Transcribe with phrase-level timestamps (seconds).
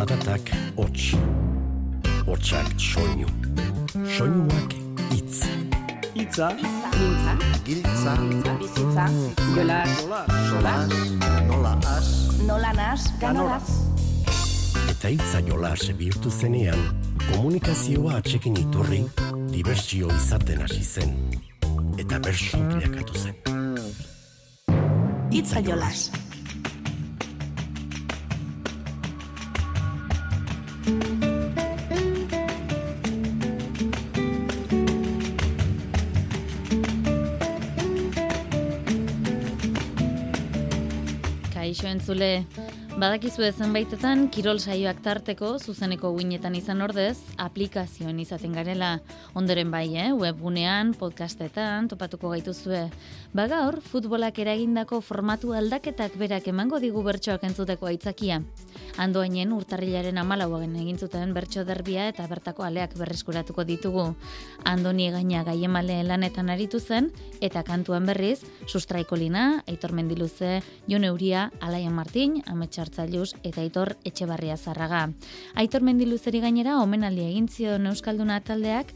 [0.00, 0.48] Zaratak
[0.80, 1.12] hots,
[2.24, 3.26] hotsak soinu,
[4.08, 4.72] soinuak
[5.12, 5.42] itz.
[6.16, 7.34] Itza, Mintza,
[7.66, 8.14] Giltza,
[8.62, 9.04] bizitza,
[9.52, 9.82] jola,
[10.48, 10.72] jola,
[11.50, 12.08] nola as,
[12.46, 13.68] nola nas, ganoraz.
[14.88, 16.80] Eta itza jola bihurtu zenean,
[17.34, 19.04] komunikazioa atxekin iturri,
[19.52, 21.12] dibertsio izaten hasi zen.
[21.98, 23.36] Eta bersu bilakatu zen.
[25.30, 26.08] Itza jolas.
[42.10, 42.44] Zule.
[43.00, 49.00] Entzule, badakizu zenbaitetan kirol saioak tarteko zuzeneko guinetan izan ordez, aplikazioen izaten garela.
[49.34, 50.12] Ondoren bai, eh?
[50.12, 52.90] webgunean, podcastetan, topatuko gaituzue.
[53.32, 58.42] Ba gaur, futbolak eragindako formatu aldaketak berak emango digu bertsoak entzuteko aitzakia.
[58.98, 64.14] Andoainen urtarrilaren amalauagen egin zuten bertso derbia eta bertako aleak berreskuratuko ditugu.
[64.64, 71.50] Andoni gaina gaiemale lanetan aritu zen, eta kantuan berriz, sustraiko lina, Aitor Mendiluze, Jon Euria,
[71.60, 72.42] Alaia Martin,
[72.90, 75.10] Ametxartzailuz eta Aitor Etxebarria Zarraga.
[75.54, 78.92] Aitor Mendiluzeri gainera omenaldia egin zion Euskalduna taldeak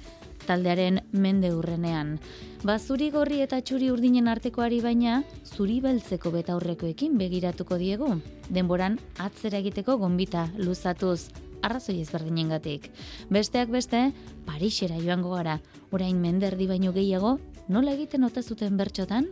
[0.46, 2.18] taldearen mende urrenean.
[2.64, 8.10] Ba, zuri gorri eta txuri urdinen artekoari baina, zuri beltzeko betaurrekoekin begiratuko diegu.
[8.50, 11.30] Denboran atzera egiteko gonbita luzatuz,
[11.62, 12.90] arrazoi ezberdinengatik.
[13.30, 14.10] Besteak beste,
[14.44, 15.60] Parixera joango gara,
[15.92, 19.30] orain menderdi baino gehiago, nola egiten ote zuten bertxotan?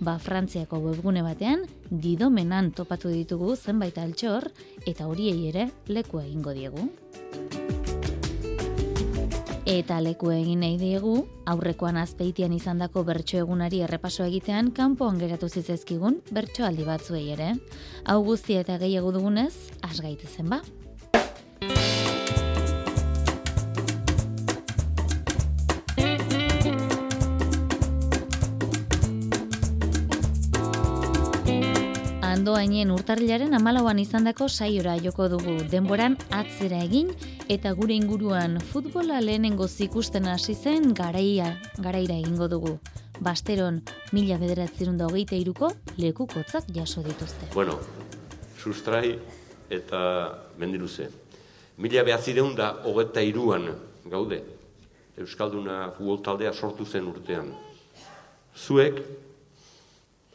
[0.00, 4.50] Ba, Frantziako webgune batean, didomenan topatu ditugu zenbait altxor,
[4.86, 6.88] eta horiei ere leku egingo diegu.
[9.64, 11.14] Eta leku egin nahi diegu,
[11.48, 17.54] aurrekoan azpeitian izandako bertso egunari errepaso egitean kanpoan geratu zitzezkigun bertsoaldi batzuei ere.
[18.04, 20.60] Hau guztia eta gehiago dugunez, asgaite zen ba.
[32.54, 37.08] Andoainen urtarrilaren amalauan izandako saiora joko dugu denboran atzera egin
[37.50, 41.48] eta gure inguruan futbola lehenengo zikusten hasi zen garaia,
[41.82, 42.76] garaira egingo dugu.
[43.18, 43.80] Basteron,
[44.14, 47.48] mila bederatzerun da hogeita iruko lekukotzak jaso dituzte.
[47.56, 47.74] Bueno,
[48.62, 49.16] sustrai
[49.68, 50.02] eta
[50.62, 51.08] mendiluze.
[51.82, 53.66] Mila behatzireun da hogeta iruan
[54.12, 54.38] gaude.
[55.18, 57.50] Euskalduna futbol taldea sortu zen urtean.
[58.54, 59.02] Zuek,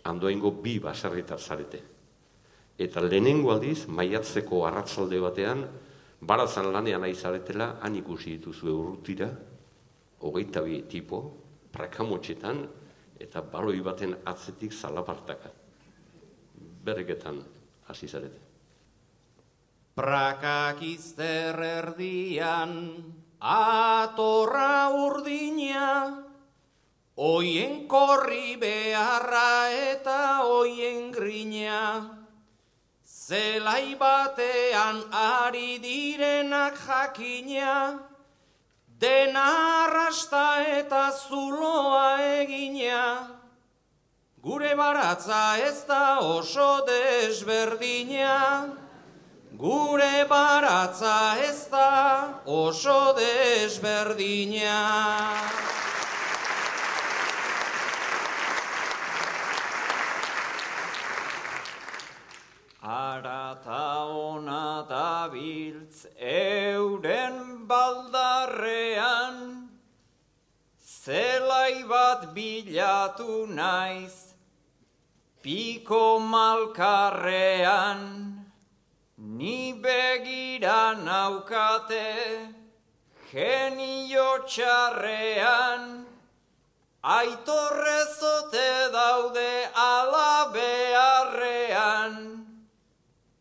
[0.04, 1.89] andoaingo bi baserritar zarete.
[2.80, 5.66] Eta lehenengo aldiz, maiatzeko arratzalde batean,
[6.22, 9.28] barazan lanean nahi zaretela, han ikusi dituzue urrutira,
[10.24, 11.20] hogeita bi tipo,
[11.76, 12.62] prakamotxetan,
[13.20, 15.52] eta baloi baten atzetik zalapartaka.
[16.84, 17.42] Berreketan
[17.92, 18.40] hasi zarete.
[20.00, 22.72] Prakak izter erdian,
[23.44, 25.90] atorra urdina,
[27.20, 32.19] oien korri beharra eta oien grina.
[33.30, 38.00] Zelai batean ari direnak jakina,
[38.98, 39.46] dena
[39.86, 43.30] arrasta eta zuloa egina.
[44.42, 48.66] Gure baratza ez da oso desberdina,
[49.54, 54.80] gure baratza ez da oso desberdina.
[62.90, 69.70] Arata ona dabiltz euren baldarrean,
[70.82, 74.34] zelai bat bilatu naiz,
[75.44, 78.02] piko malkarrean,
[79.38, 82.10] ni begira naukate,
[83.30, 85.86] genio txarrean,
[87.04, 88.68] aitorrezote
[88.98, 92.39] daude ala beharrean,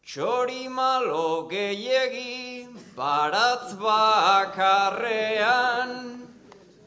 [0.08, 2.64] Txori malo gehiegi
[2.96, 5.90] baratz bakarrean,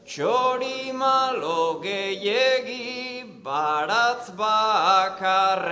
[0.04, 5.70] Txori malo gehiegi baratz bakarrean.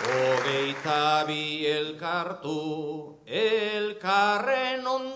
[0.00, 5.15] Hogeita bi elkartu elkarren ondora,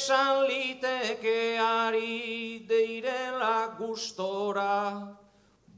[0.00, 5.12] Esan liteke ari deirela gustora,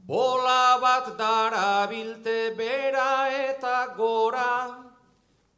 [0.07, 4.79] bola bat darabilte bera eta gora,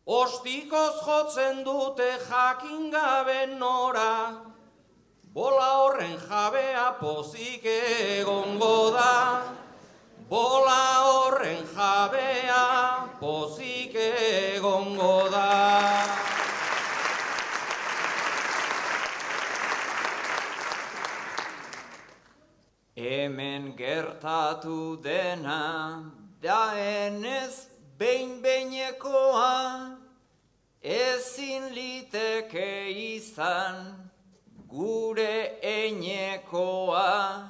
[0.08, 4.42] ostikoz jotzen dute jakin gabe nora,
[5.32, 9.44] bola horren jabea pozik egongo da,
[10.28, 12.64] bola horren jabea
[13.22, 15.52] pozik egongo da.
[22.96, 23.76] Hemen
[24.26, 26.04] gertatu dena,
[26.42, 27.68] daenez
[28.00, 29.98] behin beinekoa,
[30.82, 33.76] ezin liteke izan
[34.68, 37.50] gure einekoa.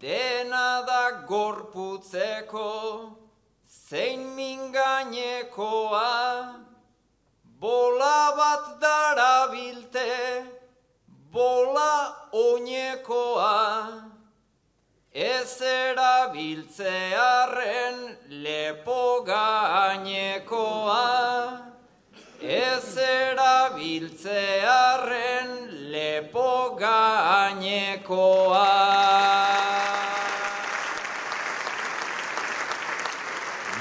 [0.00, 2.72] Dena da gorputzeko,
[3.88, 6.10] zein mingainekoa,
[7.60, 10.10] bola bat darabilte,
[11.30, 11.94] bola
[12.32, 14.15] oinekoa.
[15.16, 21.00] Ez erabiltzearen lepo gainekoa.
[22.42, 28.68] Ez erabiltzearen lepo gainekoa.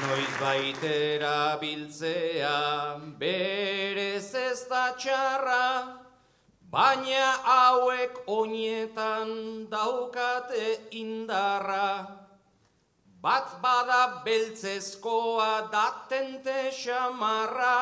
[0.05, 6.04] Noiz baitera biltzea berez ez da txarra,
[6.75, 9.29] baina hauek oinetan
[9.71, 12.03] daukate indarra.
[13.23, 17.77] Bat bada beltzezkoa datente xamarra,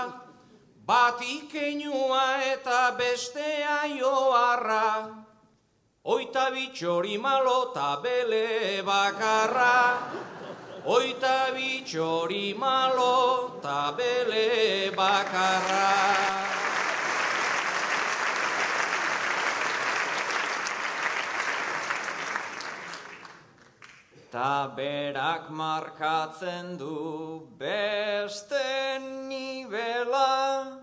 [0.85, 5.09] bat ikeinua eta bestea joarra.
[6.05, 7.73] Oita bitxori malo
[8.03, 9.97] bele bakarra,
[10.85, 13.59] Oita bitxori malo
[13.97, 16.52] bele bakarra.
[24.33, 28.97] Ta berak markatzen du beste
[29.29, 30.81] nibela,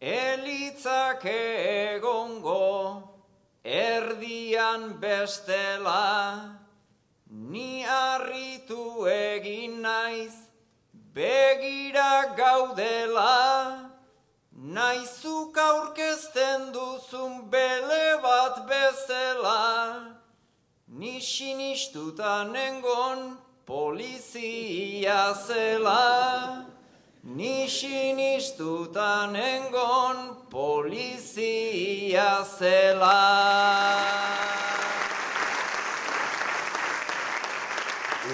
[0.00, 3.02] elitzak egongo
[3.64, 6.54] erdian bestela.
[7.50, 10.36] Ni harritu egin naiz,
[11.12, 13.90] begira gaudela,
[14.52, 20.17] naizuk aurkezten duzun bele bat bezela,
[20.98, 26.66] ni sinistuta nengon polizia zela,
[27.22, 27.68] ni
[29.30, 33.22] nengon polizia zela.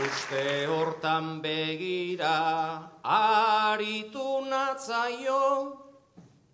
[0.07, 5.77] Uste hortan begira aritu natzaio,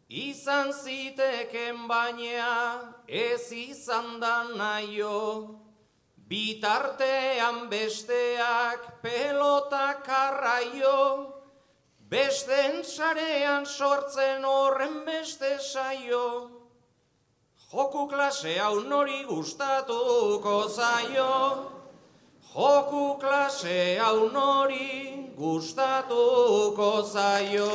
[0.08, 5.59] izan ziteken baina ez izan da naio.
[6.30, 10.98] Bitartean besteak pelota karraio,
[12.06, 16.28] besten sarean sortzen horren beste saio.
[17.72, 21.34] Joku klase hau nori gustatuko zaio,
[22.54, 27.70] Joku klase hau nori gustatuko zaio.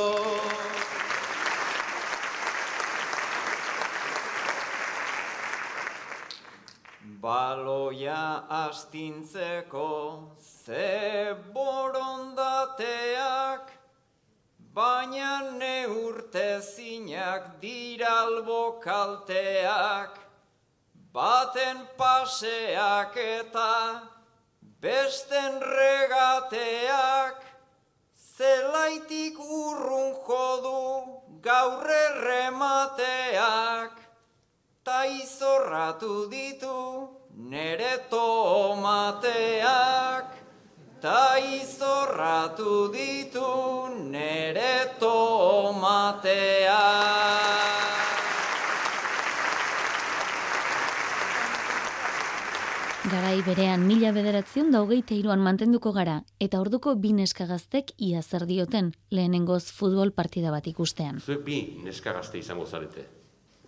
[7.26, 9.90] Baloia astintzeko
[10.38, 13.64] ze borondateak,
[14.76, 20.12] baina neurtezinak diralbo kalteak,
[21.12, 24.02] baten paseak eta
[24.80, 27.42] besten regateak,
[28.36, 30.86] zelaitik urrun jodu
[31.42, 33.92] gaurre remateak,
[34.84, 39.20] ta izorratu ditu nere tomateak,
[41.00, 46.24] ta izorratu ditu nere tomateak.
[53.06, 58.46] Garai berean mila bederatzion da hogeita iruan mantenduko gara, eta orduko bi neskagaztek ia zer
[58.48, 61.20] dioten lehenengoz futbol partida bat ikustean.
[61.20, 63.06] Zuek bi neskagazte izango zarete.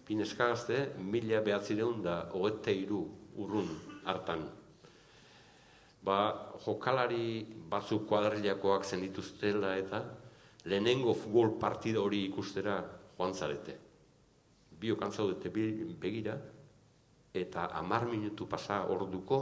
[0.09, 3.69] Bi neskagazte mila behatzireun da hogeita iru urrun
[4.05, 4.45] hartan.
[6.03, 6.19] Ba,
[6.65, 10.03] jokalari batzuk kuadrilakoak zen dituztela eta
[10.65, 12.79] lehenengo futbol partida hori ikustera
[13.17, 13.77] joan zarete.
[14.79, 16.37] Biok antzaudete begira,
[17.35, 19.39] eta amar minutu pasa orduko,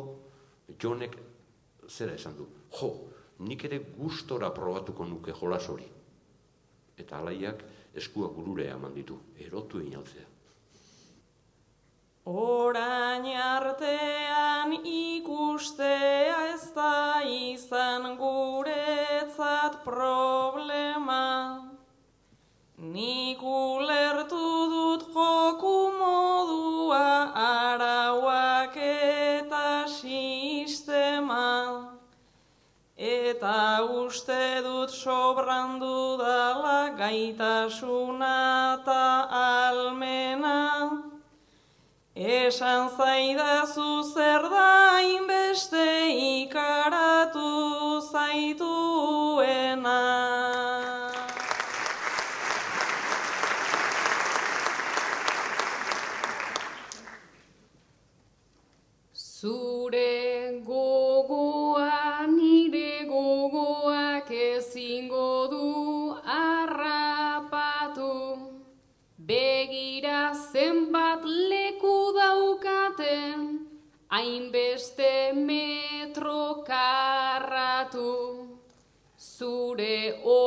[0.80, 1.16] jonek
[1.88, 2.46] zera esan du.
[2.72, 2.92] Jo,
[3.38, 5.86] nik ere gustora probatuko nuke jolas hori.
[6.96, 7.62] Eta alaiak
[7.94, 10.35] eskua gurure eman ditu, erotu inaltzea.
[12.26, 21.62] Orain artean ikustea ez da izan guretzat problema.
[22.78, 25.76] Nik ulertu dut joku
[27.46, 31.46] arauak eta sistema
[32.96, 38.34] eta uste dut sobrandu dala gaitasuna
[38.80, 39.35] eta
[42.46, 45.85] Esan zaidazu zer da inbeste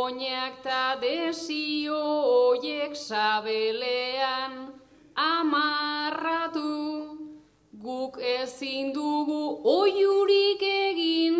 [0.09, 2.01] oinak ta desio
[2.49, 4.53] oiek sabelean
[5.15, 6.71] amarratu
[7.83, 9.41] Guk ezin dugu
[9.73, 11.37] oiurik egin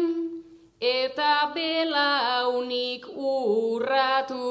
[0.79, 4.45] eta belaunik urratu.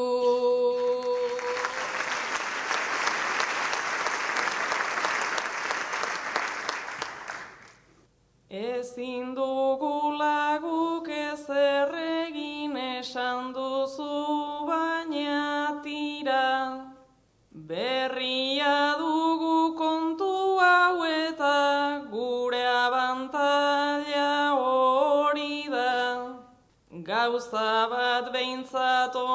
[8.50, 10.77] Ezin dugu laguk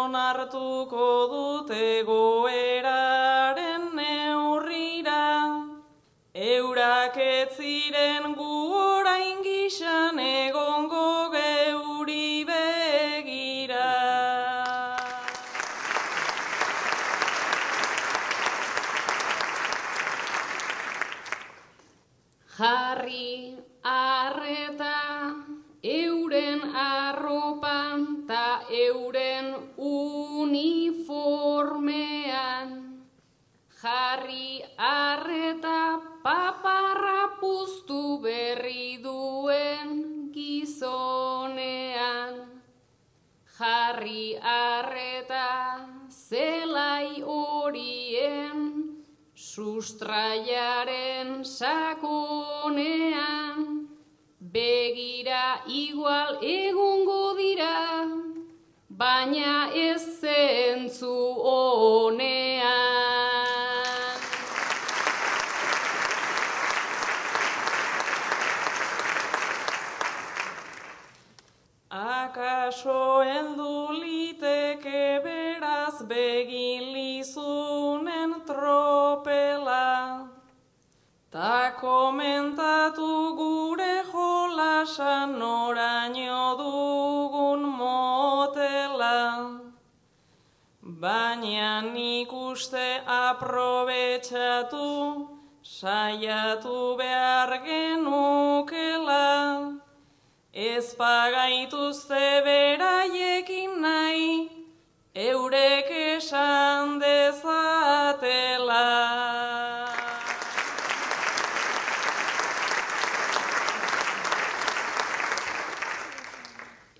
[0.04, 5.22] onartuko dute goeraren neurrira.
[6.34, 13.90] Eurak ez ziren gu orain gixan egongo geuri begira.
[22.58, 23.43] Jarri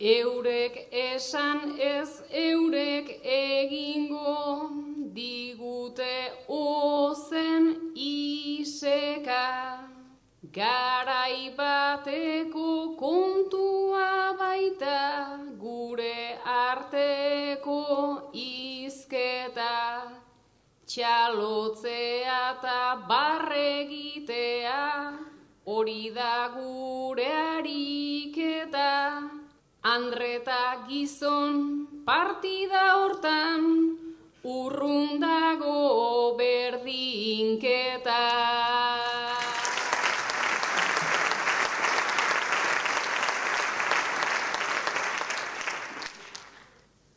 [0.04, 4.68] Eurek esan ez eurek egingo
[5.16, 6.16] digute
[6.50, 9.46] ozen iseka.
[10.58, 17.80] Garai bateko kontua baita gure arteko
[18.34, 19.72] izketa.
[20.86, 24.84] Txalotzea eta barregitea
[25.64, 27.03] hori da gure.
[29.94, 31.58] Andreta gizon
[32.06, 33.66] partida hortan
[34.42, 38.24] urrundago berdinketa.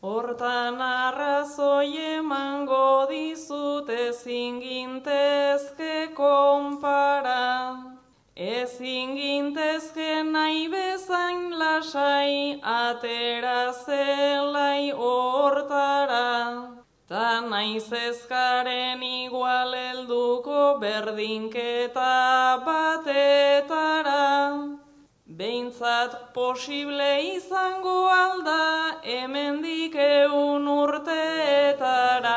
[0.03, 7.96] Hortan arrazoi emango dizut ezin gintezke konpara.
[8.37, 16.77] Ezin gintezke nahi bezain lasai atera zelai hortara.
[17.09, 24.27] Ta naiz ezkaren igual helduko berdinketa batetara.
[25.27, 32.37] Behintzat posible izango alda hemendik eun urteetara.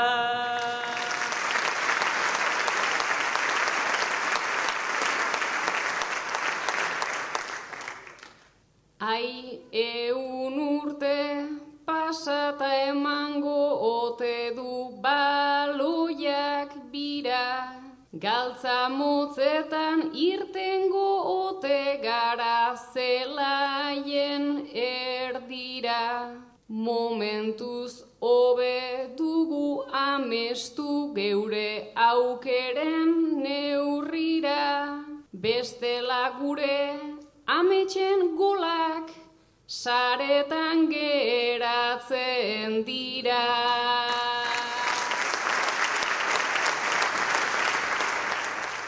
[12.90, 17.76] Emango ote du baloiak bira.
[18.24, 26.04] Galtza motzetan irtengo ote gara zelaien erdira.
[26.70, 29.70] Momentuz hobe dugu
[30.04, 33.14] amestu geure aukeren
[33.46, 34.66] neurrira.
[35.32, 36.82] Bestela gure
[37.60, 39.19] ametxen golak
[39.70, 43.44] saretan geratzen dira.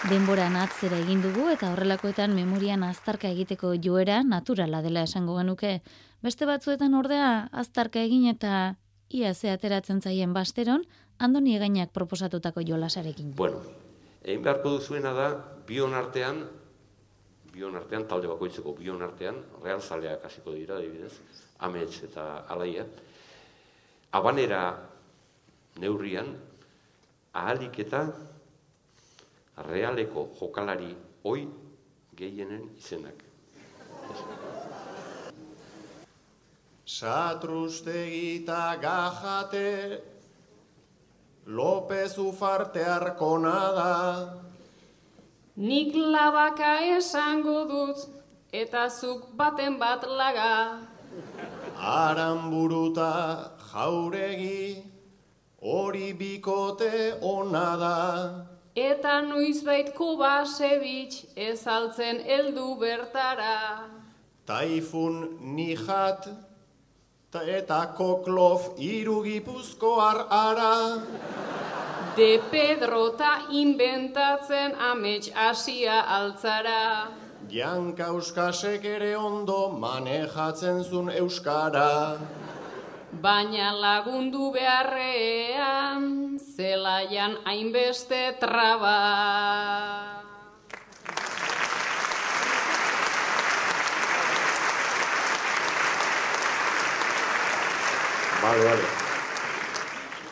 [0.10, 5.84] Denboran atzera egin dugu eta horrelakoetan memorian aztarka egiteko joera naturala dela esango genuke.
[6.26, 8.76] Beste batzuetan ordea aztarka egin eta
[9.10, 10.88] ia ze ateratzen zaien basteron,
[11.20, 13.36] andoni egainak proposatutako jolasarekin.
[13.36, 13.62] Bueno,
[14.24, 15.30] egin beharko duzuena da,
[15.68, 16.48] bion artean,
[17.52, 21.14] bion artean, talde bakoitzeko bion artean, realzaleak hasiko dira, adibidez,
[21.60, 22.86] amets eta alaia,
[24.12, 24.62] abanera
[25.80, 26.32] neurrian,
[27.34, 28.06] ahalik eta
[29.68, 31.48] realeko jokalari oi
[32.16, 33.24] gehienen izenak.
[36.86, 40.02] Satrustegita gajate,
[41.46, 44.41] López ufarte arkona.
[45.58, 48.08] Nik labaka esango dut,
[48.54, 50.80] eta zuk baten bat laga.
[51.76, 54.82] Aranburuta jauregi,
[55.62, 57.98] hori bikote ona da.
[58.76, 63.90] Eta noizbait kobasebitx ezaltzen heldu bertara.
[64.48, 66.30] Taifun nijat,
[67.30, 70.76] ta eta koklof irugipuzkoar ara.
[72.16, 77.08] De Pedro ta inventatzen amets asia altzara.
[77.48, 82.20] Janka euskasek ere ondo manejatzen zun euskara.
[83.24, 88.98] Baina lagundu beharrean, zelaian hainbeste traba.
[98.42, 98.88] Bale, bale.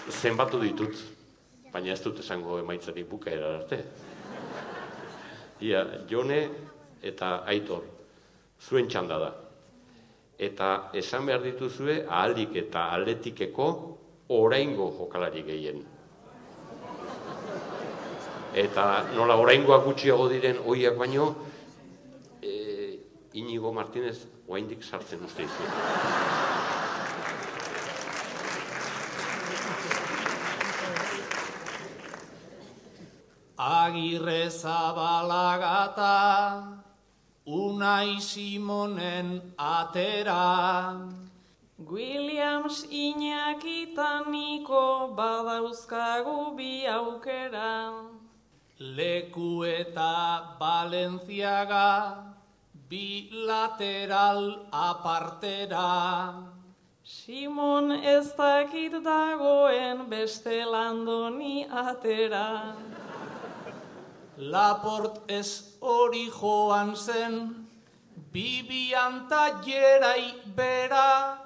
[0.10, 1.19] Zenbatu ditut,
[1.74, 3.84] baina ez dut esango emaitzari bukaera arte.
[5.62, 6.40] Ia, Jone
[7.04, 7.84] eta Aitor,
[8.62, 9.30] zuen txanda da.
[10.40, 13.70] Eta esan behar dituzue ahalik eta atletikeko
[14.36, 15.84] oraingo jokalari gehien.
[18.56, 21.30] Eta nola oraingoak gutxiago diren oiak baino,
[22.42, 22.54] e,
[23.38, 25.68] Inigo Martinez oraindik sartzen uste izu.
[33.60, 36.80] Agirre zabalagata,
[37.46, 40.96] Unai Simonen atera.
[41.78, 48.08] Williams inakitaniko badauzkagu bi aukera.
[48.80, 52.16] Leku eta Balenciaga,
[52.88, 56.48] bi lateral apartera.
[57.04, 62.99] Simon ez dakit dagoen beste landoni atera.
[64.40, 67.68] Laport ez hori joan zen,
[68.32, 69.28] bibian
[69.66, 71.38] jerai bera.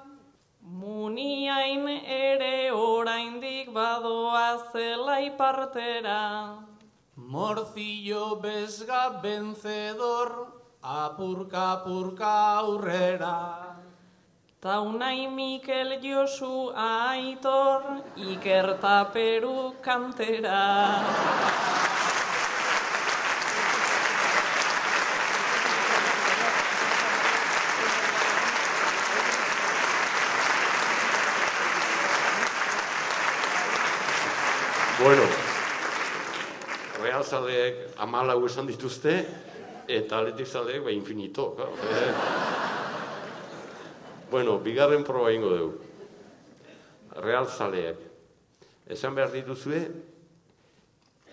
[0.62, 6.54] Muniain ere oraindik badoa zela ipartera.
[7.16, 10.46] Morcillo bezga vencedor,
[10.80, 13.74] apurka apurka aurrera.
[14.62, 18.78] Taunai Mikel Josu Aitor, Iker
[19.12, 21.74] Peru kantera.
[35.04, 35.20] Bueno,
[37.02, 39.12] Real zaleek amalau esan dituzte,
[39.84, 41.52] eta atletik zaleek ba infinito.
[41.58, 41.76] Claro.
[44.30, 45.76] Bueno, bigarren proba ingo dugu.
[47.20, 48.00] Real zaleek.
[48.88, 49.82] Esan behar dituzue,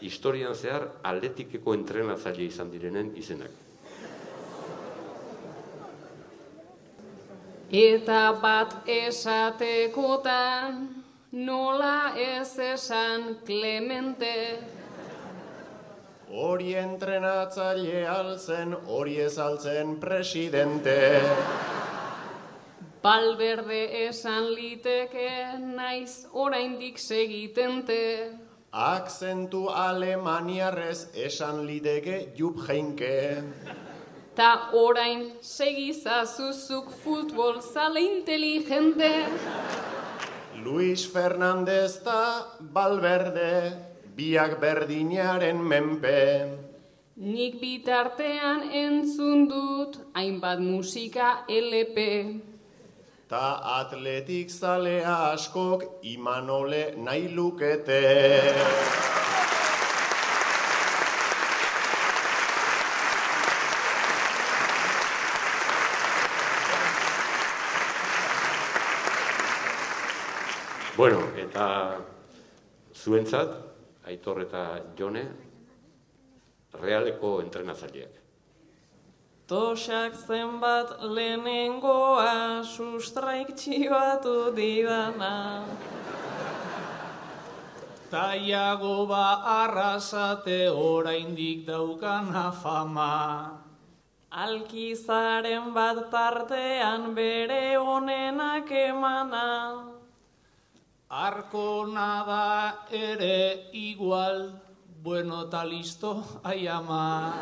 [0.03, 3.55] historian zehar atletikeko entrenatzaile izan direnen izenak.
[7.71, 11.00] Eta bat esatekotan,
[11.31, 14.59] nola ez esan Clemente.
[16.31, 21.21] Hori entrenatzaile altzen, hori ez altzen presidente.
[23.01, 28.37] Balberde esan liteke, naiz oraindik segitente.
[28.71, 33.43] Akzentu alemaniarrez esan liteke jup jeinke.
[34.35, 39.11] Ta orain segizazuzuk futbol zale inteligente.
[40.63, 43.73] Luis Fernandez da Balberde,
[44.15, 46.21] biak berdinaren menpe.
[47.17, 51.97] Nik bitartean entzun dut hainbat musika LP.
[53.29, 58.01] Ta atletik zalea askok imanole nahi lukete.
[71.01, 71.97] Bueno, eta
[72.93, 73.55] zuentzat,
[74.05, 74.59] Aitor eta
[74.93, 75.23] Jone,
[76.77, 78.19] realeko entrenatzaileak.
[79.49, 85.31] Tosak zenbat lehenengoa sustraik txibatu didana.
[88.13, 93.17] Taiago ba arrasate oraindik daukana fama.
[94.29, 99.90] Alkizaren bat tartean bere onenak emana.
[101.11, 104.61] Arkona da ere igual,
[105.03, 107.33] bueno ta listo, ai ama.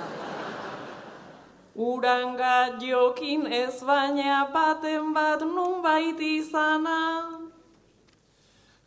[1.75, 7.29] Uranga jokin ez baina baten bat nunbait izana.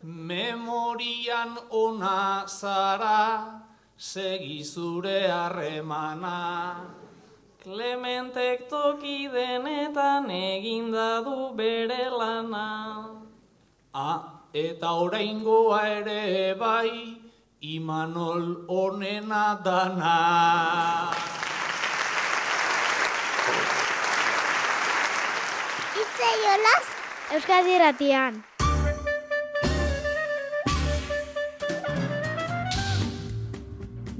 [0.02, 3.62] Memorian ona zara,
[3.96, 6.90] segi zure harremana.
[7.62, 13.06] Clementek toki denetan eginda du bere lana.
[13.94, 17.18] Ah, eta oraingoa ere bai,
[17.62, 20.16] Imanol onena dana.
[25.96, 26.86] Itze jolaz,
[27.32, 28.42] Euskadi Ratian.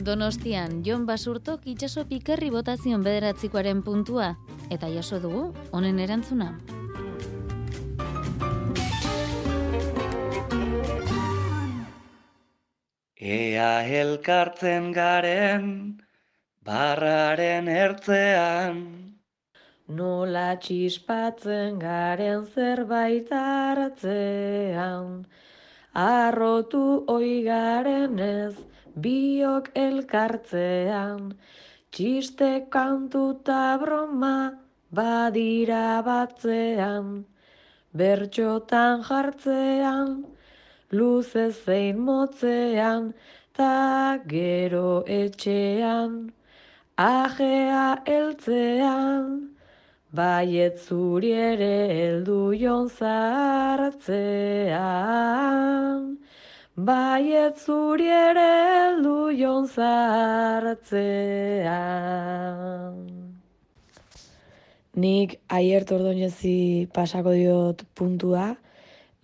[0.03, 4.37] Donostian, Jon Basurtok itxaso pikerri botazion bederatzikoaren puntua,
[4.71, 6.57] eta jaso dugu, honen erantzuna.
[13.23, 15.67] Ea elkartzen garen,
[16.67, 18.81] barraren ertzean.
[19.87, 25.23] Nola txispatzen garen zerbait hartzean.
[25.95, 26.83] Arrotu
[27.15, 28.59] oigaren ez,
[29.07, 31.31] biok elkartzean.
[31.95, 34.37] Txiste kantuta broma
[34.91, 37.23] badira batzean.
[37.95, 40.32] Bertxotan jartzean,
[40.93, 43.15] luze zein motzean,
[43.57, 46.33] ta gero etxean,
[46.97, 49.27] ajea eltzean,
[50.13, 54.03] baiet zuri ere heldu jon zartzean,
[56.77, 60.93] baiet zuri ere heldu jon zartzean.
[64.93, 68.57] Nik aiert ordoinezi pasako diot puntua,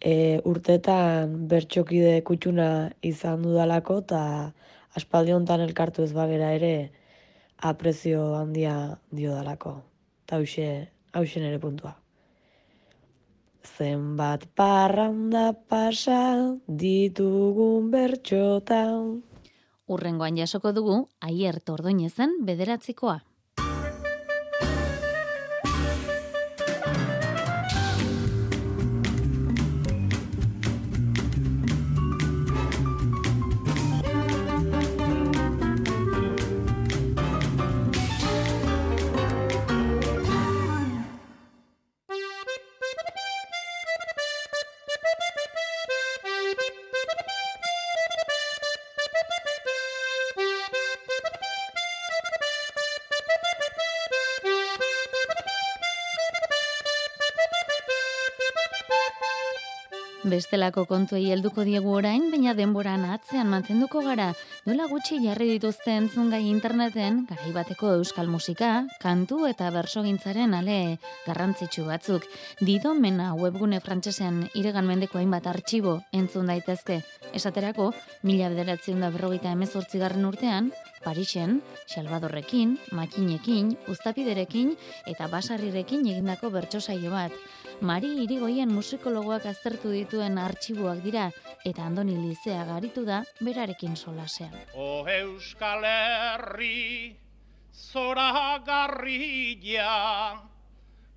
[0.00, 4.22] e, urtetan bertxokide kutxuna izan dudalako eta
[4.98, 6.90] aspaldi hontan elkartu ez bagera ere
[7.58, 8.74] aprezio handia
[9.10, 9.78] dio dalako.
[10.24, 10.68] Eta hause,
[11.12, 11.94] hause nere puntua.
[13.78, 19.22] Zenbat parranda pasa ditugun bertxotan.
[19.88, 23.20] Urrengoan jasoko dugu, aier tordoinezen bederatzikoa.
[60.28, 64.26] Bestelako kontuei helduko diegu orain, baina denboran atzean mantenduko gara.
[64.66, 71.86] Nola gutxi jarri dituzte entzungai interneten, garai bateko euskal musika, kantu eta bersogintzaren ale garrantzitsu
[71.88, 72.26] batzuk.
[72.60, 77.00] Dido mena webgune frantsesean iregan mendeko hainbat artxibo entzun daitezke.
[77.32, 80.72] Esaterako, mila bederatzen da berrogeita emezortzigarren urtean,
[81.04, 84.74] Parixen, Salvadorrekin, Makinekin, Uztapiderekin
[85.06, 87.32] eta Basarrirekin egindako bertso saio bat.
[87.78, 91.28] Mari Irigoien musikologoak aztertu dituen artxiboak dira
[91.68, 94.56] eta Andoni Lizea garitu da berarekin solasean.
[94.74, 97.14] O Euskal Herri
[97.70, 100.42] zora garrilla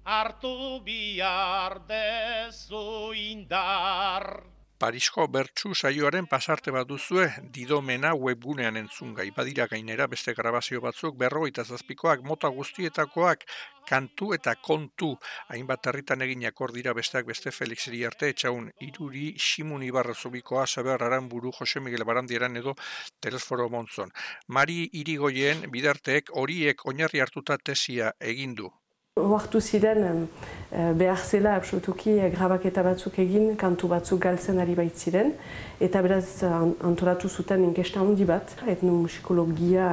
[0.05, 4.50] hartu bihar dezu indar
[4.81, 9.27] Parisko bertsu saioaren pasarte bat duzue didomena webgunean entzungai.
[9.35, 13.45] Badira gainera beste grabazio batzuk berroita zazpikoak mota guztietakoak
[13.91, 15.11] kantu eta kontu
[15.53, 21.51] hainbat herritan eginak dira besteak beste Felix Iriarte etxaun iruri Simun Ibarra zubikoa Saber Aramburu
[21.51, 22.75] Jose Miguel Barandieran edo
[23.19, 24.09] Telesforo Montzon.
[24.47, 28.80] Mari Irigoien bidarteek horiek oinarri hartuta tesia egin du.
[29.21, 30.27] Oartu ziren
[30.71, 35.33] eh, behar zela absolutuki eh, grabaketa batzuk egin, kantu batzuk galtzen ari baitziren,
[35.79, 39.89] eta beraz antolatu zuten inkesta handi bat, etnomusikologia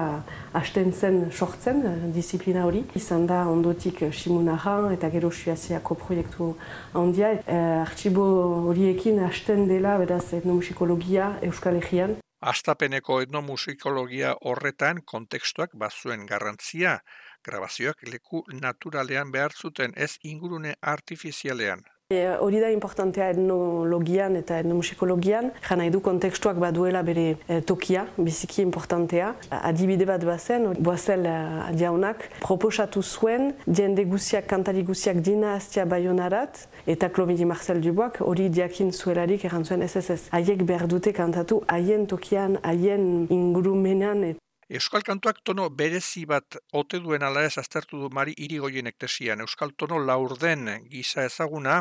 [0.58, 2.84] hasten zen sortzen, eh, disiplina hori.
[2.98, 6.54] Izan da ondotik Simunaran eta gero Suaziako proiektu
[6.94, 7.34] handia.
[7.82, 8.24] Artxibo
[8.70, 12.16] horiekin hasten dela beraz etnomusikologia Euskal Herrian.
[12.38, 17.00] Astapeneko etnomusikologia horretan kontekstuak bazuen garrantzia,
[17.44, 21.85] grabazioak leku naturalean behar zuten ez ingurune artifizialean.
[22.09, 28.62] E, hori da importantea etnologian eta etnomusikologian, jana edu kontekstuak baduela bere e, tokia, biziki
[28.62, 29.35] importantea.
[29.59, 36.64] Adibide bat bazen, boazel adiaunak, e, proposatu zuen, diende guziak, kantari guziak dina aztia bayonarat,
[36.88, 40.33] eta Klomidi Marcel Duboak hori diakin zuelarik erantzuen SSS.
[40.33, 44.31] Haiek behar dute kantatu haien tokian, haien ingurumenan,
[44.68, 49.40] Euskal kantuak tono berezi bat ote duen ala ez aztertu du mari irigoien ektesian.
[49.40, 51.78] Euskal tono laurden gisa ezaguna,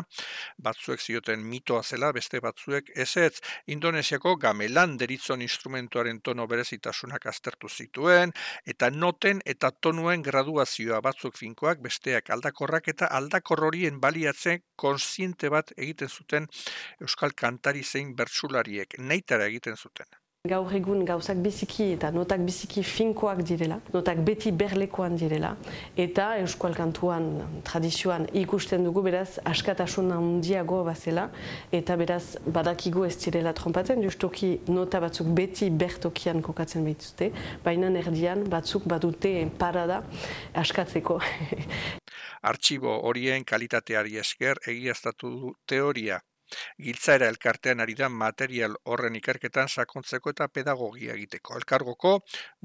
[0.64, 3.42] batzuek zioten mitoa zela, beste batzuek ez ez.
[3.74, 8.32] Indonesiako gamelan deritzon instrumentuaren tono berezitasunak aztertu zituen,
[8.64, 15.74] eta noten eta tonuen graduazioa batzuk finkoak, besteak aldakorrak eta aldakor horien baliatzen konsiente bat
[15.76, 16.48] egiten zuten
[17.04, 20.08] Euskal kantari zein bertsulariek, neitara egiten zuten.
[20.48, 25.50] Gaur egun gauzak biziki eta notak biziki finkoak direla, notak beti berlekoan direla,
[25.96, 27.26] eta Euskal Kantuan
[27.66, 31.26] tradizioan ikusten dugu beraz askatasun handiago bazela,
[31.72, 37.30] eta beraz badakigu ez direla trompatzen, justoki nota batzuk beti bertokian kokatzen behituzte,
[37.64, 40.02] baina erdian batzuk badute parada
[40.64, 41.20] askatzeko.
[42.48, 46.22] Artxibo horien kalitateari esker egiaztatu du teoria
[46.78, 51.56] Giltzaera elkartean ari da material horren ikerketan sakontzeko eta pedagogia egiteko.
[51.60, 52.14] Elkargoko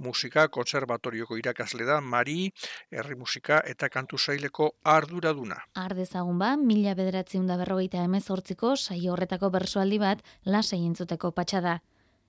[0.05, 2.51] musika kontserbatorioko irakasle da Mari,
[2.91, 5.59] herri musika eta kantu saileko arduraduna.
[5.75, 11.79] Ardezagun ba, mila bederatziun da berrogeita emezortziko saio horretako bersoaldi bat lasai entzuteko patxada.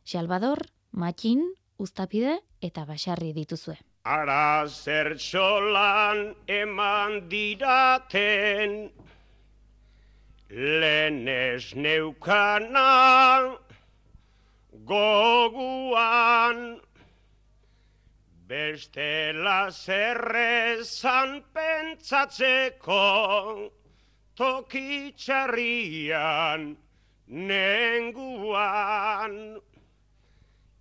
[0.04, 1.42] Xalbador, Matxin,
[1.78, 3.74] Uztapide eta Basarri dituzue.
[4.04, 8.92] Ara zertxolan eman diraten
[10.50, 13.56] Lenez neukana
[14.84, 16.80] goguan.
[18.46, 23.70] Bestela zerrezan pentsatzeko
[24.36, 26.76] Tokitxarrian
[27.26, 28.52] nenguan.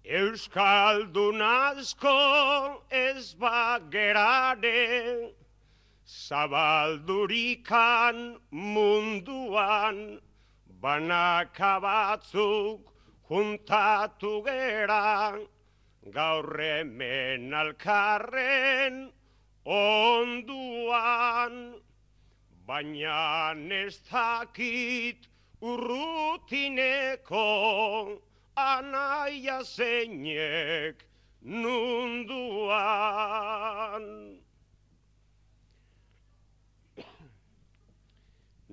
[0.04, 5.32] Euskaldun asko ez bageraren
[6.06, 10.20] Zabaldurikan munduan
[10.82, 12.82] banaka batzuk
[13.30, 15.40] juntatu gera
[16.12, 19.14] gaur hemen alkarren
[19.66, 21.74] onduan
[22.68, 25.28] baina ez dakit
[25.62, 27.48] urrutineko
[28.58, 31.06] anaia zeinek
[31.42, 32.04] nunduan.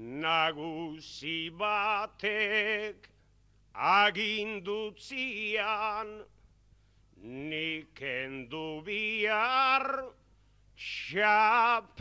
[0.00, 3.12] Nagusi batek
[3.76, 6.24] agindutzian
[7.22, 10.04] nik endu bihar
[10.76, 11.92] xapelan.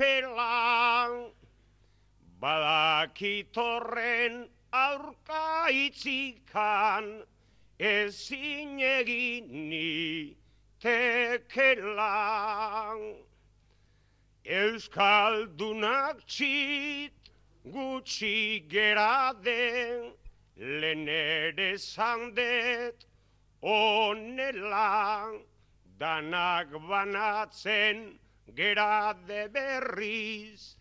[2.39, 7.25] Badakitorren aurka itzikan
[7.79, 10.35] ezin egin ni
[10.79, 11.39] tekelan
[14.45, 17.18] Euskaldunak txit
[17.65, 20.13] gutxi gera den
[20.55, 23.05] lehen ere zandet
[23.61, 25.31] onela
[25.99, 28.19] danak banatzen
[28.55, 30.75] gera de berriz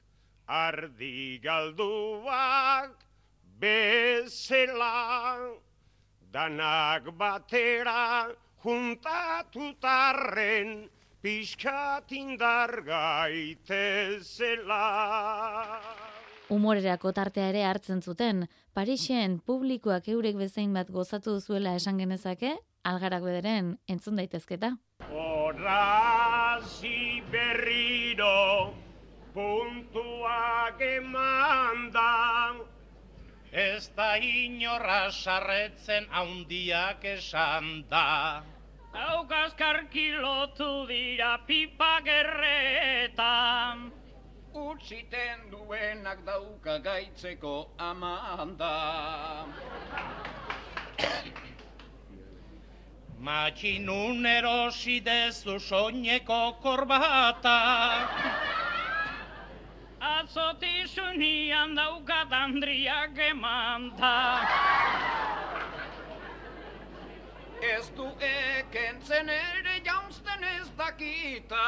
[0.48, 2.90] ardi galduak
[3.60, 5.38] bezela
[6.32, 10.88] danak batera juntatutarren
[11.22, 14.86] pixkat indar gaitezela.
[16.48, 22.54] Umorerako tartea ere hartzen zuten, Parixen publikoak eurek bezain bat gozatu zuela esan genezake,
[22.88, 24.70] algarak bederen entzun daitezketa.
[25.12, 28.72] Horazi berriro
[29.34, 32.08] puntuak eman da,
[33.52, 38.42] Ez da inorra sarretzen haundiak esan da.
[38.92, 43.90] Daukazkar kilotu dira pipa gerretan.
[44.54, 49.44] Utsiten duenak dauka gaitzeko amanda.
[53.20, 57.58] Matxinun erosi dezu soineko korbata.
[60.00, 64.14] Atzotizunian daukat andriak emanta.
[67.60, 71.66] Ez du ekentzen ere jauzten ez dakita.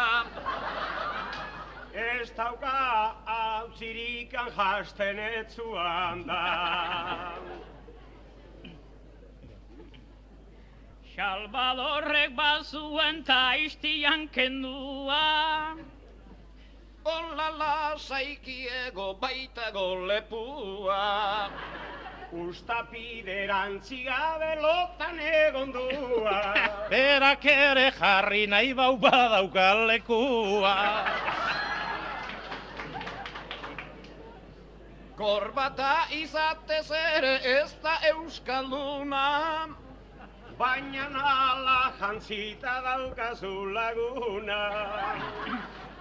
[1.92, 7.34] Ez dauka hautzirikan jasten etzuan da.
[11.16, 15.76] Salvadorrek bazuen ta iztian kendua.
[17.04, 21.50] Olala saikiego baitago lepua.
[22.32, 26.54] Ustapiderantzi gabe lotan egon dua.
[26.90, 30.76] Berak ere jarri nahi bau badaukalekua.
[35.20, 39.24] Korbata izatez ere ez da euskalduna.
[40.56, 44.60] Baina nala jantzita daukazu laguna.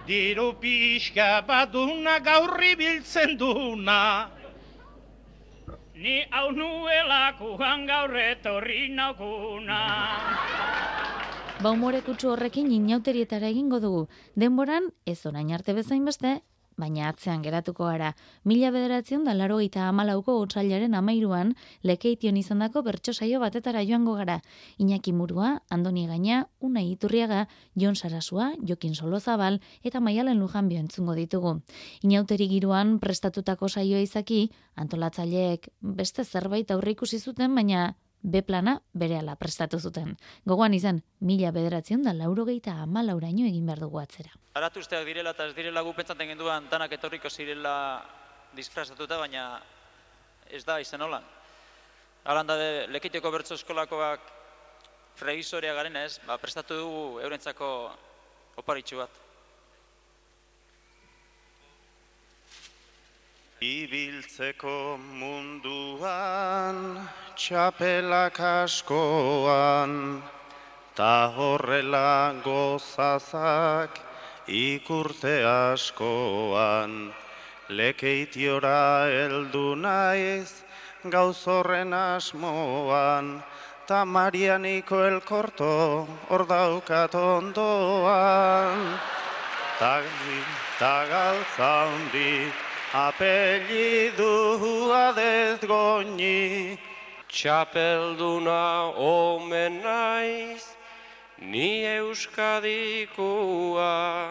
[0.06, 4.30] Diru pixka baduna gaurri biltzen duna.
[6.00, 9.82] Ni hau nuelakuan gaur etorri naukuna.
[11.60, 14.06] Baumore kutsu horrekin inauterietara egingo dugu.
[14.32, 16.38] Denboran, ez orain arte bezain beste,
[16.80, 18.14] baina atzean geratuko gara.
[18.44, 24.40] Mila bederatzion da laro eta amalauko otsailaren amairuan, lekeition izandako bertso saio batetara joango gara.
[24.78, 31.60] Iñaki Murua, Andoni Gaina, Unai Iturriaga, Jon Sarasua, Jokin Solozabal eta Maialen Lujanbio entzungo ditugu.
[32.02, 39.78] Inauteri giroan prestatutako saioa izaki, antolatzaileek beste zerbait aurreikusi zuten, baina B plana berehala prestatu
[39.78, 40.16] zuten.
[40.44, 44.34] Gogoan izan, mila bederatzion da laurogeita ama lauraino egin behar dugu atzera.
[44.54, 47.74] Aratu usteak direla eta ez direla gu pentsaten genduan danak etorriko zirela
[48.56, 49.62] disfrazatuta, baina
[50.50, 51.24] ez da izan holan.
[52.24, 52.58] Alan da
[52.92, 54.20] lekiteko bertso eskolakoak
[55.22, 57.68] revisoria garen ez, ba, prestatu dugu eurentzako
[58.60, 59.20] oparitxu bat.
[63.60, 66.96] Ibiltzeko munduan,
[67.36, 70.22] txapelak askoan,
[70.96, 74.00] ta horrela gozazak
[74.48, 77.12] ikurte askoan.
[77.68, 80.64] Lekeitiora heldu naiz,
[81.04, 83.42] gauz horren asmoan,
[83.86, 88.96] ta Marianiko elkorto hor daukat ondoan.
[89.76, 90.00] Ta,
[90.80, 91.74] ta galtza
[92.92, 96.78] handi, apellidua dezgoni.
[97.28, 100.76] Txapelduna omen naiz,
[101.38, 104.28] ni euskadikua,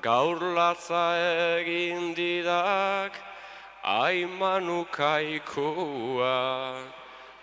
[0.00, 1.14] gaur latza
[1.60, 3.12] egin didak,
[3.84, 6.82] aimanukaikua.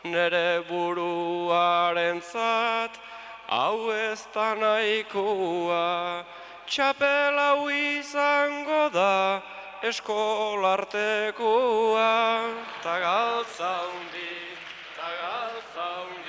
[0.04, 3.00] Nere buruaren zat,
[3.48, 6.26] hau ez da nahikoa,
[6.66, 9.42] txapel hau izango da,
[9.84, 12.14] eskolartekoa,
[12.84, 14.32] ta galtza hundi,
[14.96, 16.24] ta galtza hundi.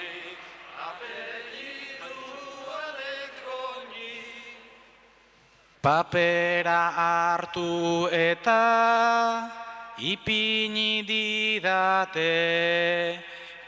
[5.84, 9.52] Papera hartu eta
[10.00, 12.32] ipini didate,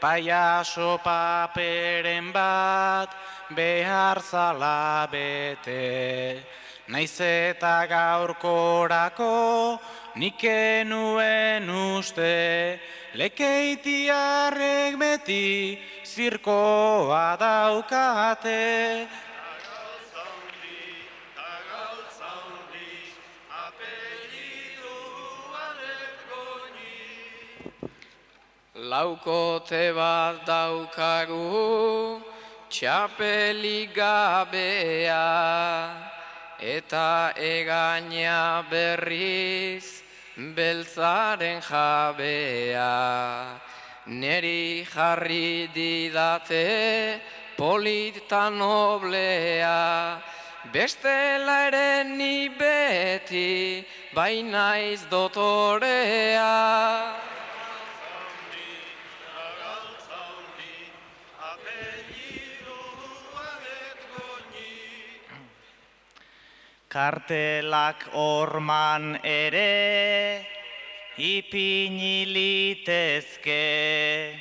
[0.01, 3.13] paiaso paperen bat
[3.53, 6.41] behar zala bete.
[6.89, 9.81] Naiz eta gaurkorako
[10.23, 12.79] nik enuen uste,
[13.19, 19.09] lekeitiarrek beti zirkoa daukate.
[28.87, 32.23] Laukote bat daukagu,
[32.71, 35.27] txapelik gabea,
[36.67, 40.03] eta egaina berriz
[40.57, 42.91] beltzaren jabea.
[44.07, 47.21] Neri jarri didate
[47.57, 50.19] polita noblea,
[50.73, 56.47] bestela ere ni beti bainaiz dotorea.
[66.97, 70.49] Kartelak orman ere
[71.21, 74.33] ipini litezke,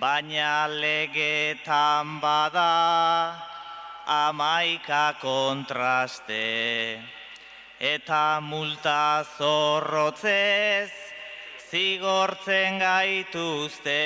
[0.00, 3.36] baina legetan bada
[4.08, 6.96] amaika kontraste,
[7.76, 10.88] eta multa zorrotzez
[11.68, 14.00] zigortzen gaituzte,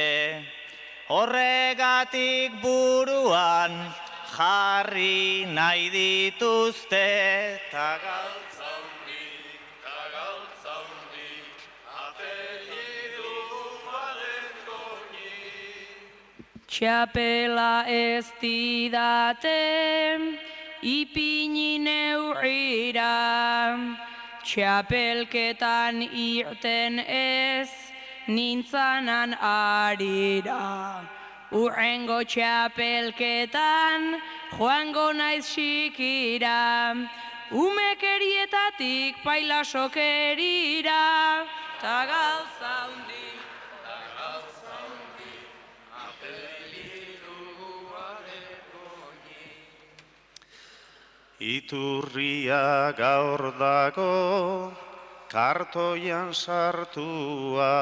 [1.07, 3.79] horregatik buruan
[4.35, 7.07] jarri nahi dituzte,
[7.55, 9.27] eta galtza hundi,
[9.63, 11.31] eta galtza hundi,
[12.07, 13.35] apelidu
[16.67, 19.59] Txapela ez didate,
[20.83, 23.15] ipini neurrira,
[24.43, 27.71] txapelketan irten ez,
[28.27, 31.24] nintzanan arira.
[31.53, 34.21] Urrengo txapelketan,
[34.57, 36.95] joango naiz xikira,
[37.53, 41.03] umekerietatik pailasokerira,
[41.81, 43.25] ta galtza hundi.
[51.45, 54.73] Iturria gaur dago,
[55.29, 57.75] kartoian sartua,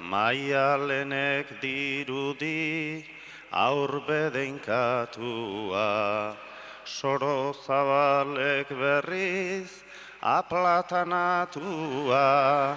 [0.00, 3.04] maialenek dirudi,
[3.52, 6.36] aurbedenkatua.
[6.84, 9.82] Soro zabalek berriz,
[10.20, 12.76] aplatanatua,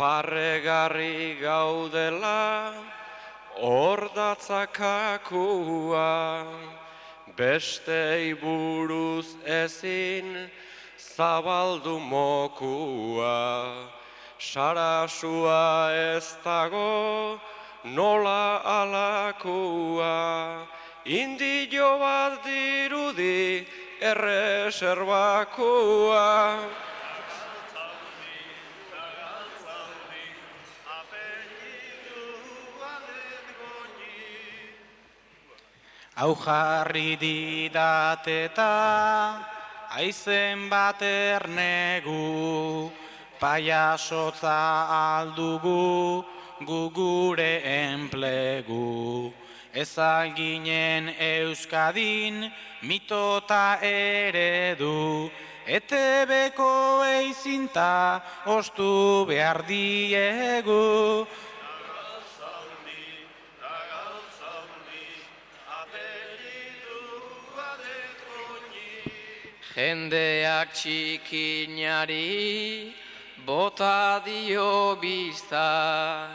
[0.00, 2.72] Parregarri gaudela,
[3.60, 6.46] ordatzakakua,
[7.36, 10.48] beste buruz ezin
[10.96, 13.92] zabaldu mokua.
[14.38, 17.38] Sarasua ez dago
[17.84, 20.66] nola alakua,
[21.04, 23.66] indio bat dirudi
[24.00, 26.89] erreserbakua.
[36.20, 38.72] Hau jarri didateta,
[39.96, 42.92] aizen bat ernegu,
[43.40, 44.58] paiasotza
[44.96, 46.20] aldugu,
[46.60, 49.32] gugure enplegu.
[49.72, 52.52] Ez alginen Euskadin,
[52.82, 55.30] mitota eredu,
[55.64, 61.24] etebeko eizinta, ostu behar diegu.
[69.70, 72.26] Jendeak txikinari
[73.46, 76.26] bota dio bizta,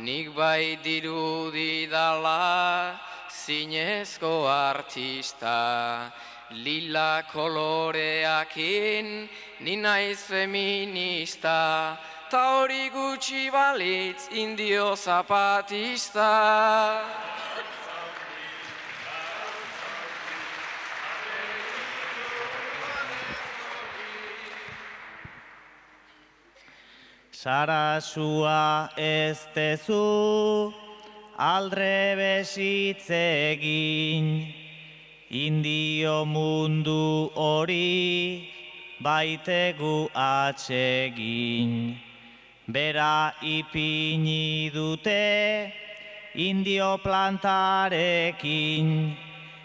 [0.00, 2.96] nik bai dirudi dala
[3.28, 6.10] zinezko artista.
[6.64, 9.28] Lila koloreakin
[9.60, 11.98] ni naiz feminista,
[12.30, 16.32] ta hori gutxi balitz indio zapatista.
[27.40, 30.74] Sarasua ez tezu
[31.38, 34.26] aldre besitzegin,
[35.30, 38.44] indio mundu hori
[39.00, 41.96] baitegu atsegin.
[42.68, 45.72] Bera ipini dute
[46.34, 49.16] indio plantarekin,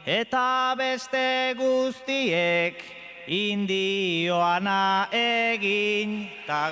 [0.07, 2.79] eta beste guztiek
[3.27, 6.71] indioana egin, ta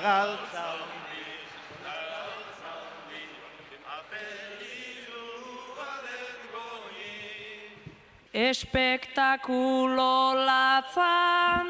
[8.34, 11.68] Espektakulo latzan,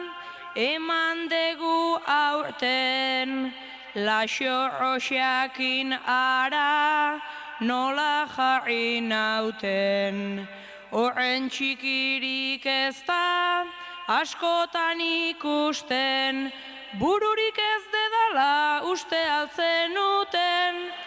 [0.56, 3.52] eman dugu aurten,
[3.94, 7.20] laxo roxakin ara,
[7.60, 10.48] nola jarri nauten.
[10.90, 13.66] Horren txikirik ez da,
[14.08, 16.50] askotan ikusten,
[16.96, 21.03] bururik ez dedala uste altzen uten.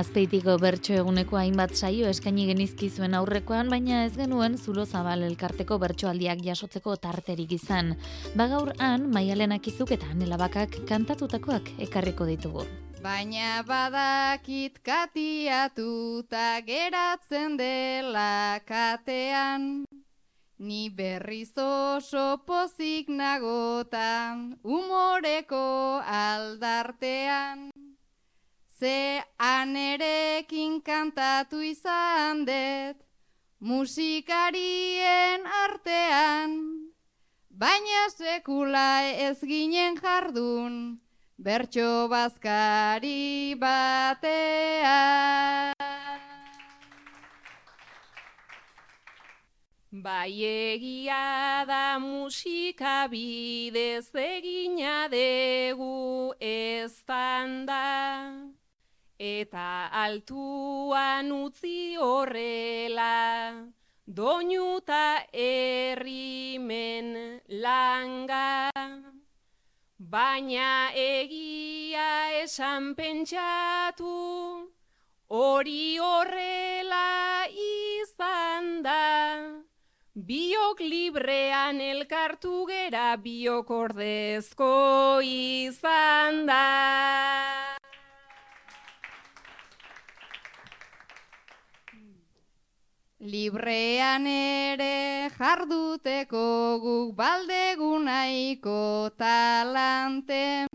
[0.00, 6.40] Azpeitiko bertso eguneko hainbat saio eskaini genizkizuen aurrekoan, baina ez genuen zulo zabal elkarteko bertsoaldiak
[6.46, 7.92] jasotzeko tarterik izan.
[8.40, 12.64] Bagaur han, maialenak izuk eta anelabakak kantatutakoak ekarriko ditugu.
[13.04, 19.84] Baina badakit katiatuta geratzen dela katean,
[20.60, 27.69] Ni berriz oso pozik nagotan, umoreko aldartean.
[28.80, 32.96] Ze anerekin kantatu izan dut,
[33.60, 36.54] musikarien artean.
[37.50, 40.96] Baina sekula ez ginen jardun,
[41.36, 45.20] bertso bazkari batean.
[49.92, 58.56] Bai egia da musika bidez egina degu ez da,
[59.20, 63.52] eta altuan utzi horrela,
[64.06, 67.10] doinuta errimen
[67.48, 68.72] langa.
[69.98, 74.16] Baina egia esan pentsatu,
[75.28, 79.04] hori horrela izan da.
[80.16, 87.69] Biok librean elkartu gera biok ordezko izan da.
[93.20, 100.66] Librean ere jarduteko guk baldegunaiko talanten.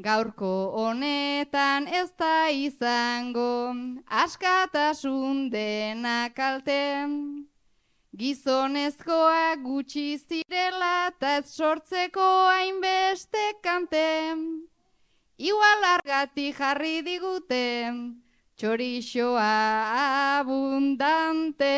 [0.00, 3.76] Gaurko honetan ez da izango
[4.08, 7.44] askatasun denak alten.
[8.16, 14.08] Gizonezkoa gutxi zirela eta ez sortzeko hainbeste kante.
[15.36, 17.64] Igual argati jarri digute,
[18.56, 21.76] txorixoa abundante.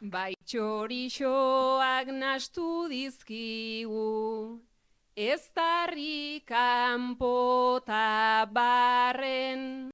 [0.00, 4.64] Bai txorixoak nastu dizkigu,
[5.12, 9.92] ez darri kanpota barren.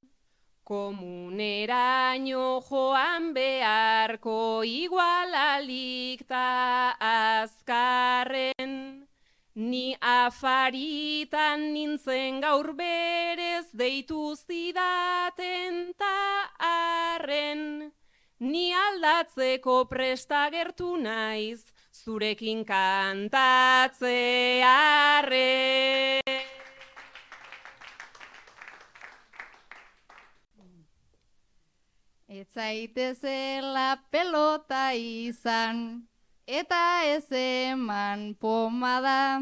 [0.63, 9.02] Komuneraino joan beharko igualalik ta azkarren.
[9.55, 17.93] Ni afaritan nintzen gaur berez deitu zidaten ta arren.
[18.41, 24.17] Ni aldatzeko prestagertu naiz, zurekin kantatze
[24.65, 26.23] arren.
[32.27, 36.09] Ez zaitezela pelota izan,
[36.47, 39.41] eta ez eman pomada.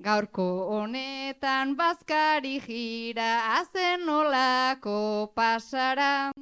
[0.00, 6.32] Gaurko honetan bazkari jira azen olako pasara.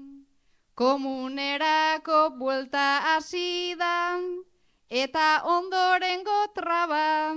[0.78, 4.44] Komunerako buelta asidan,
[4.88, 7.34] eta ondoren gotraba.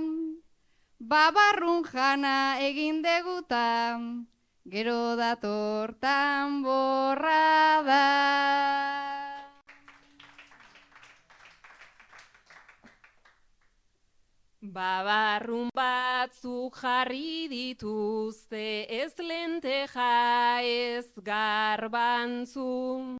[1.00, 4.28] Babarrun jana egin degutan,
[4.70, 9.21] gero datortan borra da.
[14.72, 23.16] Babarrun batzu jarri dituzte ez lenteja ez garbantzu.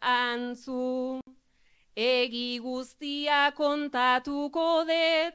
[0.00, 1.20] antzu.
[1.94, 5.34] Egi guztia kontatuko det,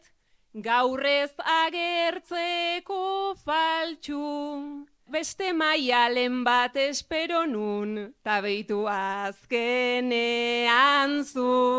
[0.55, 3.03] gaurrez agertzeko
[3.45, 4.93] faltxu.
[5.14, 10.01] Beste maialen bat espero nun, tabeitu azkenean
[11.22, 11.78] zu.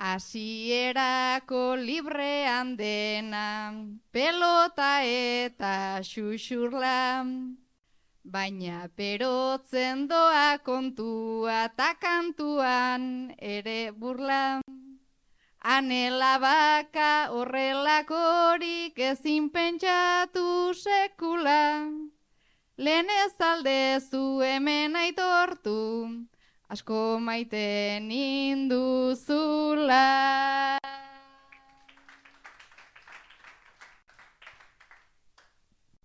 [0.00, 3.76] Asierako librean dena,
[4.10, 7.28] pelota eta xuxurla.
[8.24, 14.62] Baina perotzen doa kontua eta kantuan ere burla.
[15.62, 21.84] Anela baka horrelakorik ezin pentsatu sekula.
[22.78, 26.08] Lehen ez aldezu hemen aitortu,
[26.72, 29.20] asko maite ninduzula.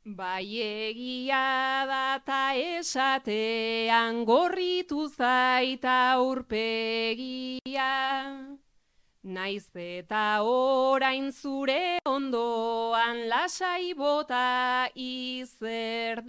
[0.04, 7.92] Bai egia da ta esatean gorritu zaita urpegia.
[9.26, 16.28] Naiz eta orain zure ondoan lasai bota izerdia.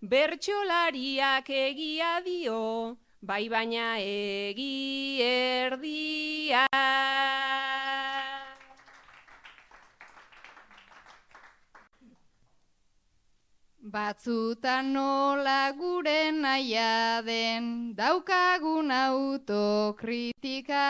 [0.00, 6.64] Bertxolariak egia dio, bai baina egi erdia.
[13.90, 20.86] Batzutan nola gure naia den daukagun autokritika.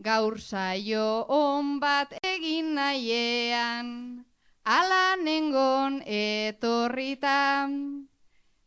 [0.00, 4.24] Gaur saio on bat egin nahiean,
[4.64, 7.68] ala nengon etorrita.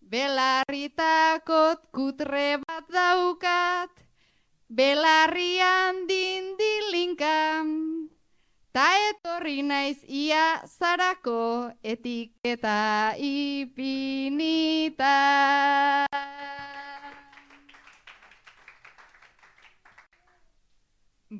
[0.05, 3.89] Belarritakot kutre bat daukat,
[4.69, 8.00] belarrian dindilinkan.
[8.71, 15.11] Ta etorri naiz ia zarako etiketa ipinita.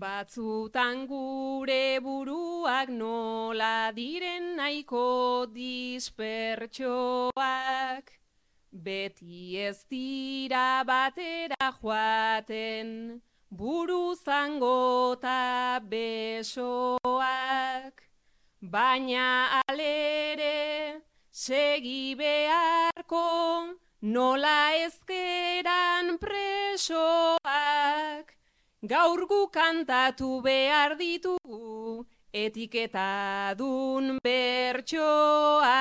[0.01, 8.11] Batzutan gure buruak nola diren nahiko dispertsoak,
[8.71, 13.21] beti ez dira batera joaten,
[13.51, 15.83] buru zango eta
[17.21, 18.01] besoak,
[18.61, 21.01] baina alere
[21.31, 23.25] segi beharko
[24.01, 27.37] nola ezkeran presoak.
[28.93, 35.77] Gaur gu kantatu behar ditugu etiketa dun bertsoa.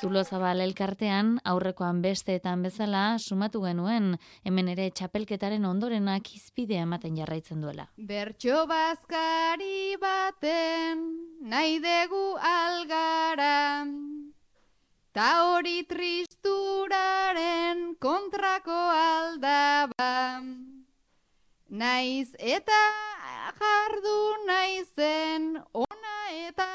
[0.00, 4.14] Zulo zabal elkartean, aurrekoan besteetan bezala, sumatu genuen,
[4.48, 7.84] hemen ere txapelketaren ondorenak izpidea ematen jarraitzen duela.
[8.08, 11.02] Bertso bazkari baten,
[11.52, 13.84] nahi dugu algara,
[15.12, 20.40] ta hori tristuraren kontrako aldaba.
[21.68, 22.80] Naiz eta
[23.60, 24.16] jardu
[24.48, 26.16] naizen ona
[26.48, 26.72] eta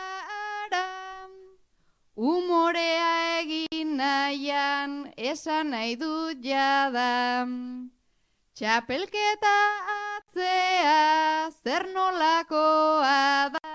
[0.70, 0.86] ara.
[2.16, 7.44] Umorea egin nahian esan nahi dut jada.
[8.56, 9.56] Txapelketa
[10.16, 13.74] atzea zer nolakoa da.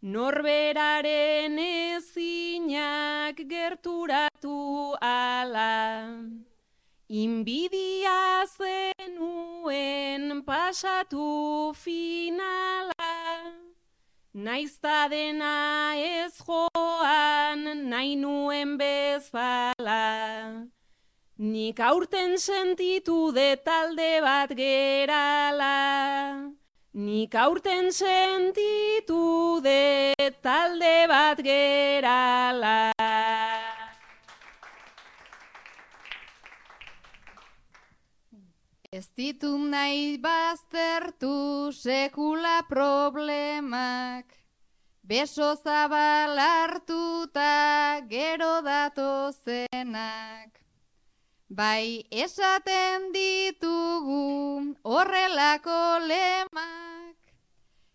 [0.03, 6.11] norberaren ezinak gerturatu ala.
[7.07, 13.15] Inbidia zenuen pasatu finala,
[14.35, 20.74] naizta dena ez joan nahi nuen bezala.
[21.37, 26.53] Nik aurten sentitu de talde bat gerala.
[26.95, 32.93] Nik aurten sentitu de talde bat gerala.
[38.93, 44.31] Ez ditu nahi baztertu sekula problemak.
[45.03, 50.54] Beso zabal hartuta gero datozenak.
[51.49, 57.17] Bai esaten ditugu horrelako lemak,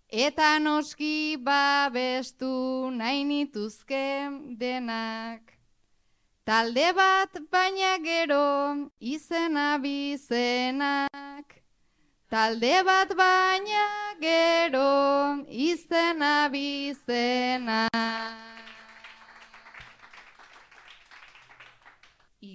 [0.07, 4.29] eta noski babestu nahi nituzke
[4.59, 5.41] denak.
[6.45, 11.61] Talde bat baina gero izena bizenak.
[12.29, 17.89] Talde bat baina gero izena bizenak.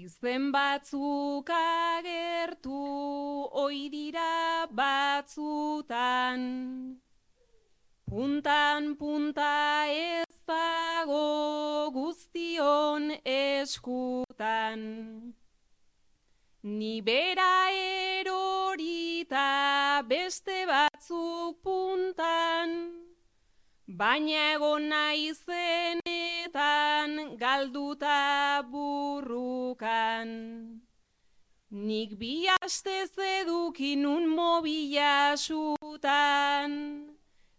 [0.04, 2.80] Izen batzuk agertu
[3.62, 6.40] oidira batzutan.
[8.04, 14.80] Puntan punta ez dago guztion eskutan.
[16.62, 19.48] Ni bera erorita
[20.04, 22.92] beste batzuk puntan,
[23.88, 24.92] baina egon
[26.54, 30.28] naizenetan galduta burrukan.
[31.70, 37.10] Nik bi aste zedukin un mobila sutan,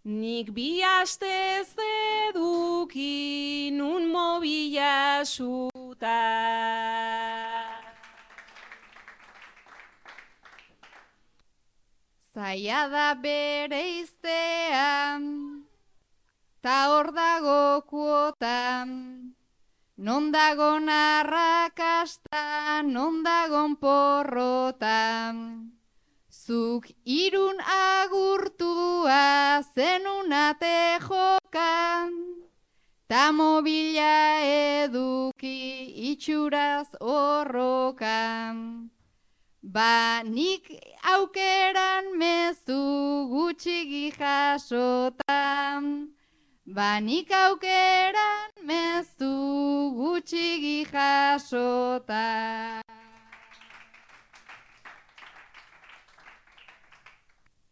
[0.05, 5.21] Nik bi aste zedukin un mobila.
[12.35, 15.54] Zaila da bere iztean,
[16.65, 18.89] ta hor dago kuotan,
[20.05, 25.35] non dago narrakasta, non dagon porrotan.
[26.27, 32.09] Zuk irun agurtua zenunate jokan,
[33.07, 38.89] ta mobila eduki itxuraz horrokan.
[39.61, 40.65] Ba, nik
[41.13, 42.81] aukeran mezu
[43.29, 46.14] gutxi jasotan.
[46.65, 52.81] Ba, nik aukeran mezu gutxi jasotan.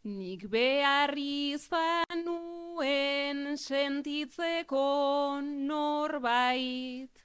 [0.04, 7.24] Nik behar izan nuen sentitzeko norbait,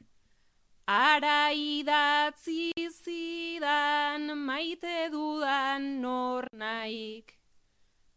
[0.88, 7.37] Ara idatzi zidan maite dudan nor naik.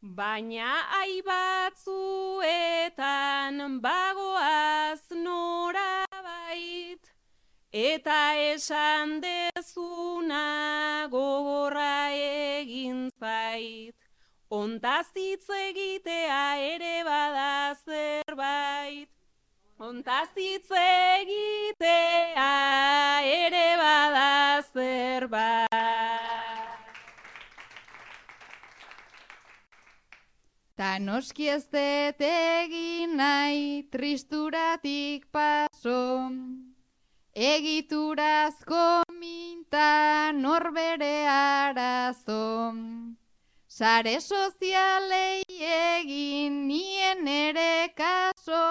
[0.01, 1.85] Baina aibatzuetan
[3.81, 6.97] bagoaz norabait,
[7.71, 13.95] eta esan dezuna gogorra egin zait.
[14.49, 19.09] Ontaz hitz egitea ere bada zerbait.
[19.77, 22.49] Ontaz hitz egitea
[23.21, 26.20] ere bada zerbait.
[30.82, 36.32] Ta noski ez dut egin nahi tristuratik paso,
[37.49, 42.73] egiturazko minta norbere arazo.
[43.67, 48.65] Sare sozialei egin nien ere kaso,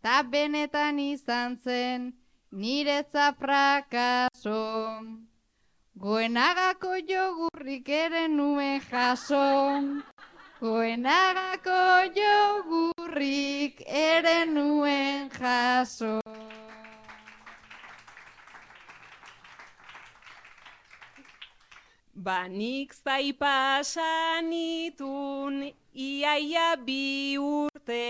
[0.00, 2.12] ta benetan izan zen
[2.52, 4.62] niretza frakaso.
[6.06, 9.42] Goenagako jogurrik ere nuen jaso,
[10.64, 11.80] goenagako
[12.16, 16.20] jogurrik ere nuen jaso.
[22.28, 23.94] Banik zai pasanitun
[25.92, 28.08] iaia bi urte,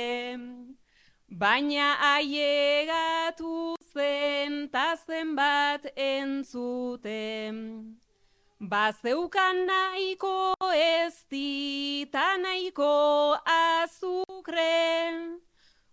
[1.42, 7.56] baina aiegatu zen ta zenbat entzuten.
[8.64, 15.36] Bazeukan nahiko ez dita nahiko azukre,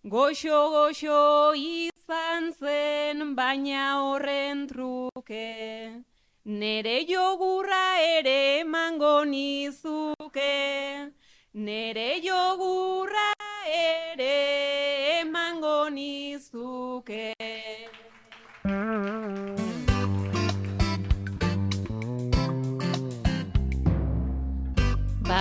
[0.07, 5.49] goxo-goxo izan zen baina horren truke.
[6.45, 10.55] Nere jogurra ere emango nizuke,
[11.53, 13.29] nere jogurra
[13.67, 17.40] ere emango nizuke.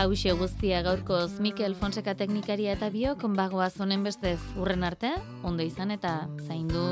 [0.01, 5.12] Hause guztia gaurkoz Mikel Fonseca teknikaria eta biok bagoaz honen bestez urren arte,
[5.44, 6.14] ondo izan eta
[6.46, 6.86] zaindu.